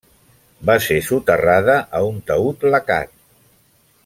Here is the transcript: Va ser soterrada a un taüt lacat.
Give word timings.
Va 0.69 0.77
ser 0.85 0.97
soterrada 1.09 1.77
a 1.99 2.03
un 2.09 2.19
taüt 2.31 2.69
lacat. 2.77 3.17